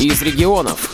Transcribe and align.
из 0.00 0.22
регионов. 0.22 0.90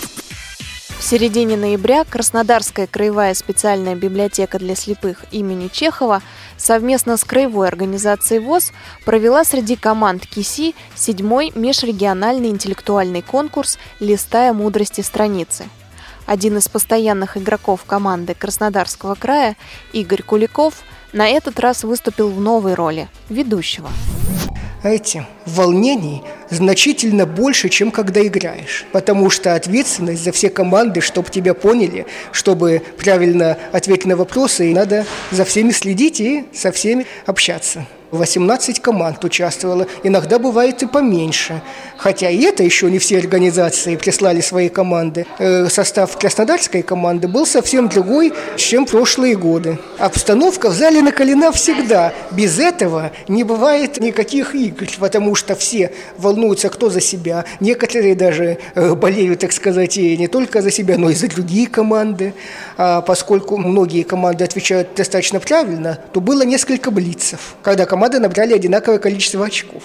В 0.99 1.03
середине 1.03 1.59
ноября 1.59 2.05
Краснодарская 2.05 2.87
краевая 2.87 3.35
специальная 3.35 3.95
библиотека 3.95 4.59
для 4.59 4.75
слепых 4.75 5.27
имени 5.31 5.69
Чехова 5.69 6.23
совместно 6.57 7.19
с 7.19 7.25
краевой 7.25 7.69
организацией 7.69 8.41
ВОЗ 8.41 8.73
провела 9.05 9.45
среди 9.45 9.77
команд 9.77 10.27
КИСИ 10.27 10.75
седьмой 10.95 11.53
межрегиональный 11.55 12.49
интеллектуальный 12.49 13.21
конкурс 13.21 13.79
«Листая 14.01 14.55
мудрости 14.55 15.03
страницы». 15.03 15.67
Один 16.25 16.57
из 16.57 16.69
постоянных 16.69 17.37
игроков 17.37 17.85
команды 17.85 18.33
Краснодарского 18.33 19.17
края, 19.17 19.59
Игорь 19.93 20.23
Куликов, 20.23 20.77
на 21.13 21.29
этот 21.29 21.61
раз 21.61 21.85
выступил 21.85 22.31
в 22.31 22.41
новой 22.41 22.73
роли– 22.73 23.09
ведущего 23.29 23.91
знаете, 24.85 25.27
волнений 25.47 26.23
значительно 26.55 27.27
больше, 27.27 27.69
чем 27.69 27.91
когда 27.91 28.27
играешь. 28.27 28.87
Потому 28.93 29.31
что 29.31 29.55
ответственность 29.55 30.25
за 30.25 30.33
все 30.33 30.51
команды, 30.51 31.01
чтобы 31.01 31.31
тебя 31.31 31.55
поняли, 31.55 32.07
чтобы 32.33 32.83
правильно 32.97 33.59
ответить 33.73 34.07
на 34.07 34.17
вопросы, 34.17 34.73
надо 34.73 35.07
за 35.31 35.45
всеми 35.45 35.71
следить 35.71 36.21
и 36.21 36.45
со 36.53 36.73
всеми 36.73 37.07
общаться. 37.27 37.87
18 38.19 38.81
команд 38.81 39.25
участвовало, 39.25 39.87
иногда 40.03 40.39
бывает 40.39 40.83
и 40.83 40.87
поменьше. 40.87 41.61
Хотя 41.97 42.31
и 42.31 42.43
это 42.43 42.63
еще 42.63 42.91
не 42.91 42.99
все 42.99 43.19
организации 43.19 43.97
прислали 43.97 44.41
свои 44.41 44.69
команды. 44.69 45.27
Э, 45.39 45.69
состав 45.69 46.17
краснодарской 46.19 46.83
команды 46.83 47.29
был 47.29 47.47
совсем 47.47 47.89
другой, 47.89 48.33
чем 48.57 48.87
прошлые 48.87 49.37
годы. 49.37 49.79
Обстановка 49.99 50.71
в 50.71 50.75
зале 50.75 51.03
накалена 51.03 51.53
всегда. 51.53 52.13
Без 52.31 52.59
этого 52.59 53.11
не 53.29 53.45
бывает 53.45 54.01
никаких 54.01 54.55
игр, 54.55 54.87
потому 54.99 55.35
что 55.35 55.55
все 55.55 55.93
волнуются 56.19 56.69
кто 56.69 56.91
за 56.91 57.01
себя. 57.01 57.45
Некоторые 57.61 58.15
даже 58.15 58.59
э, 58.75 58.95
болеют, 58.95 59.41
так 59.41 59.53
сказать, 59.53 59.97
и 59.97 60.17
не 60.17 60.29
только 60.29 60.63
за 60.63 60.71
себя, 60.71 60.99
но 60.99 61.11
и 61.11 61.15
за 61.15 61.29
другие 61.29 61.67
команды. 61.67 62.35
А 62.77 63.01
поскольку 63.01 63.57
многие 63.57 64.03
команды 64.03 64.45
отвечают 64.45 64.95
достаточно 64.95 65.41
правильно, 65.41 65.99
то 66.13 66.21
было 66.21 66.43
несколько 66.43 66.91
блицев, 66.91 67.55
когда 67.63 67.87
команда 67.87 68.04
команды 68.05 68.21
набрали 68.21 68.53
одинаковое 68.53 68.99
количество 68.99 69.47
очков. 69.47 69.83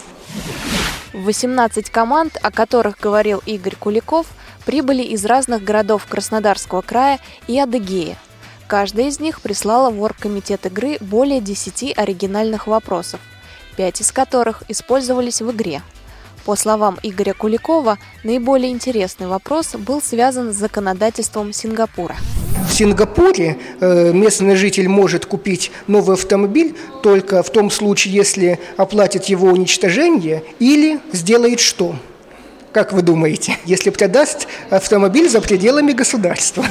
18 1.13 1.89
команд, 1.89 2.37
о 2.41 2.51
которых 2.51 2.99
говорил 2.99 3.41
Игорь 3.45 3.77
Куликов, 3.79 4.27
прибыли 4.65 5.03
из 5.03 5.23
разных 5.25 5.63
городов 5.63 6.05
Краснодарского 6.05 6.81
края 6.81 7.19
и 7.47 7.57
Адыгея. 7.57 8.17
Каждая 8.67 9.07
из 9.07 9.21
них 9.21 9.39
прислала 9.39 9.89
в 9.89 10.01
оргкомитет 10.01 10.65
игры 10.65 10.97
более 10.99 11.39
10 11.39 11.97
оригинальных 11.97 12.67
вопросов, 12.67 13.21
пять 13.77 14.01
из 14.01 14.11
которых 14.11 14.63
использовались 14.67 15.41
в 15.41 15.49
игре– 15.51 15.81
по 16.45 16.55
словам 16.55 16.97
Игоря 17.03 17.33
Куликова, 17.33 17.99
наиболее 18.23 18.71
интересный 18.71 19.27
вопрос 19.27 19.75
был 19.75 20.01
связан 20.01 20.51
с 20.51 20.55
законодательством 20.55 21.53
Сингапура. 21.53 22.15
В 22.67 22.73
Сингапуре 22.73 23.57
э, 23.79 24.11
местный 24.13 24.55
житель 24.55 24.87
может 24.87 25.25
купить 25.25 25.71
новый 25.87 26.15
автомобиль 26.15 26.75
только 27.03 27.43
в 27.43 27.49
том 27.49 27.71
случае, 27.71 28.13
если 28.13 28.59
оплатит 28.77 29.25
его 29.25 29.47
уничтожение 29.49 30.43
или 30.59 30.99
сделает 31.11 31.59
что? 31.59 31.95
Как 32.71 32.93
вы 32.93 33.01
думаете, 33.01 33.57
если 33.65 33.89
продаст 33.89 34.47
автомобиль 34.69 35.29
за 35.29 35.41
пределами 35.41 35.91
государства? 35.93 36.65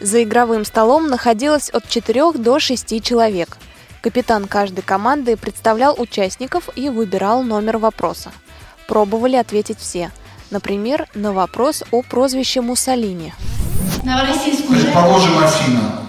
За 0.00 0.22
игровым 0.22 0.64
столом 0.64 1.06
находилось 1.06 1.70
от 1.70 1.88
4 1.88 2.32
до 2.32 2.58
6 2.58 3.02
человек. 3.02 3.56
Капитан 4.02 4.46
каждой 4.46 4.82
команды 4.82 5.36
представлял 5.36 5.98
участников 5.98 6.68
и 6.76 6.90
выбирал 6.90 7.42
номер 7.42 7.78
вопроса. 7.78 8.32
Пробовали 8.86 9.36
ответить 9.36 9.78
все. 9.78 10.10
Например, 10.50 11.08
на 11.14 11.32
вопрос 11.32 11.82
о 11.90 12.02
прозвище 12.02 12.60
Муссолини. 12.60 13.32
Новороссийск 14.04 14.70
уже... 14.70 14.82
Предположим, 14.82 15.38
Афина. 15.38 16.02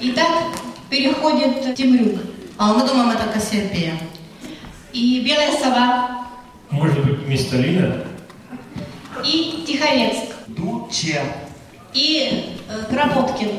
Итак, 0.00 0.28
переходит 0.90 1.74
Темрюк. 1.74 2.20
А 2.58 2.72
мы 2.72 2.86
думаем, 2.86 3.10
это 3.10 3.24
Кассиопея. 3.32 3.98
И 4.92 5.20
Белая 5.26 5.52
сова. 5.52 6.26
Может 6.70 7.04
быть, 7.04 7.26
Мисталина? 7.26 8.04
И 9.24 9.64
Тихорецк. 9.66 10.34
Дуче. 10.48 11.22
И 11.92 12.56
э, 12.68 12.84
Кропоткин. 12.90 13.50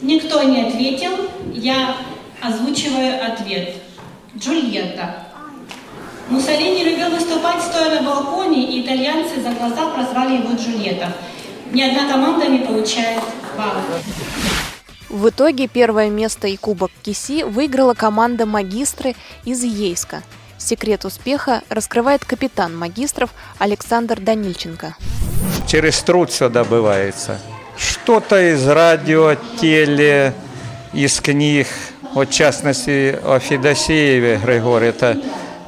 Никто 0.00 0.42
не 0.42 0.66
ответил. 0.66 1.12
Я 1.52 1.96
озвучиваю 2.42 3.24
ответ. 3.24 3.76
Джульетта. 4.36 5.24
Муссолини 6.28 6.84
любил 6.84 7.10
выступать 7.10 7.62
стоя 7.62 8.00
на 8.00 8.02
балконе, 8.02 8.64
и 8.64 8.82
итальянцы 8.82 9.40
за 9.42 9.50
глаза 9.50 9.90
прозвали 9.90 10.36
его 10.36 10.54
Джульетта. 10.54 11.12
Ни 11.74 11.82
одна 11.82 12.08
команда 12.08 12.46
не 12.46 12.60
получает 12.60 13.20
баллов. 13.58 13.82
В 15.08 15.28
итоге 15.28 15.66
первое 15.66 16.08
место 16.08 16.46
и 16.46 16.56
кубок 16.56 16.92
Киси 17.02 17.42
выиграла 17.42 17.94
команда 17.94 18.46
«Магистры» 18.46 19.16
из 19.44 19.64
Ейска. 19.64 20.22
Секрет 20.56 21.04
успеха 21.04 21.62
раскрывает 21.68 22.24
капитан 22.24 22.76
магистров 22.76 23.30
Александр 23.58 24.20
Данильченко. 24.20 24.94
Через 25.66 26.00
труд 26.02 26.30
все 26.30 26.48
добывается. 26.48 27.40
Что-то 27.76 28.54
из 28.54 28.64
радио, 28.68 29.34
теле, 29.60 30.32
из 30.92 31.20
книг. 31.20 31.66
Вот, 32.12 32.28
в 32.28 32.32
частности, 32.32 33.18
о 33.24 33.40
Федосееве 33.40 34.36
Григорий, 34.36 34.86
это 34.86 35.20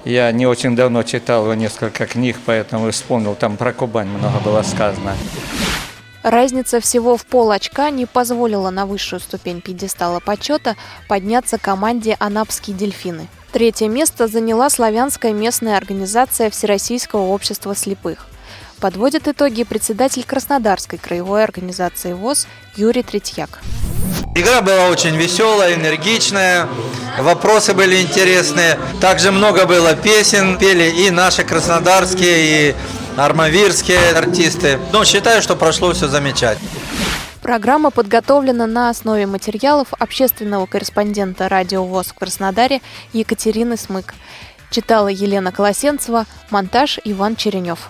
я 0.05 0.31
не 0.31 0.47
очень 0.47 0.77
давно 0.77 1.03
читал 1.03 1.43
его 1.43 1.55
несколько 1.55 2.07
книг, 2.07 2.37
поэтому 2.47 2.93
вспомнил, 2.93 3.35
там 3.35 3.57
про 3.57 3.73
Кубань 3.73 4.07
много 4.07 4.39
было 4.39 4.63
сказано. 4.63 5.17
Разница 6.27 6.81
всего 6.81 7.17
в 7.17 7.25
пол 7.25 7.53
очка 7.53 7.89
не 7.91 8.05
позволила 8.05 8.71
на 8.71 8.85
высшую 8.85 9.21
ступень 9.21 9.61
пьедестала 9.61 10.19
почета 10.19 10.75
подняться 11.07 11.57
команде 11.57 12.17
«Анапские 12.19 12.77
дельфины». 12.77 13.29
Третье 13.53 13.87
место 13.87 14.27
заняла 14.27 14.69
славянская 14.69 15.33
местная 15.33 15.77
организация 15.77 16.51
Всероссийского 16.51 17.29
общества 17.29 17.77
слепых. 17.77 18.27
Подводит 18.81 19.29
итоги 19.29 19.63
председатель 19.63 20.25
Краснодарской 20.25 20.99
краевой 20.99 21.45
организации 21.45 22.13
ВОЗ 22.13 22.49
Юрий 22.75 23.05
Третьяк. 23.05 23.61
Игра 24.35 24.63
была 24.63 24.89
очень 24.89 25.15
веселая, 25.15 25.75
энергичная, 25.75 26.67
вопросы 27.21 27.73
были 27.73 28.03
интересные. 28.03 28.81
Также 29.01 29.31
много 29.31 29.65
было 29.65 29.95
песен, 29.95 30.59
пели 30.59 30.91
и 30.91 31.11
наши 31.13 31.45
краснодарские, 31.45 32.71
и 32.71 32.75
армавирские 33.17 34.13
артисты. 34.13 34.79
Но 34.93 35.05
считаю, 35.05 35.43
что 35.43 35.57
прошло 35.57 35.93
все 35.93 36.09
замечательно. 36.09 36.69
Программа 37.43 37.91
подготовлена 37.91 38.67
на 38.67 38.91
основе 38.91 39.27
материалов 39.27 39.89
общественного 39.99 40.67
корреспондента 40.67 41.49
радио 41.49 41.85
ВОЗ 41.85 42.09
в 42.09 42.15
Краснодаре 42.15 42.81
Екатерины 43.13 43.77
Смык. 43.77 44.15
Читала 44.71 45.09
Елена 45.09 45.53
Колосенцева, 45.53 46.27
монтаж 46.51 46.99
Иван 47.05 47.37
Черенев. 47.37 47.89